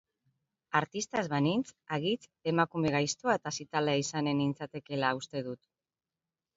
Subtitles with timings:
[0.79, 5.75] Artista ez banintz, hagitz emakume gaiztoa eta zitala izanen nintzatekeela uste dut.